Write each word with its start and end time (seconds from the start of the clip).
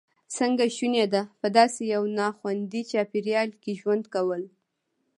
څنګه 0.37 0.63
شونې 0.75 1.05
ده 1.13 1.21
په 1.39 1.47
داسې 1.57 1.81
یو 1.93 2.03
ناخوندي 2.19 2.81
چاپېریال 2.91 3.49
کې 3.61 3.71
ژوند 3.79 4.03
کول. 4.13 4.43